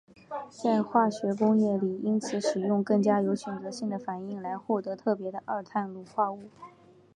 [0.49, 6.49] 在化学工业里因此使用更加有选择性的反应来获得特别的二碳卤化物。